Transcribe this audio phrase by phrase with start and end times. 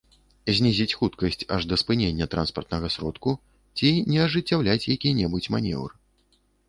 [0.59, 3.35] Знізіць хуткасць аж да спынення транспартнага сродку
[3.77, 5.91] ці не ажыццяўляць які-небудзь манеўр